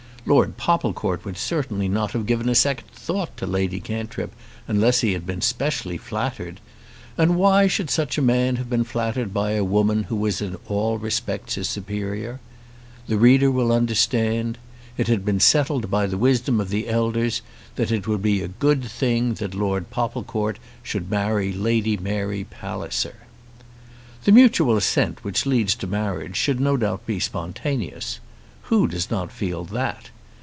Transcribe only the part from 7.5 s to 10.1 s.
should such a man have been flattered by a woman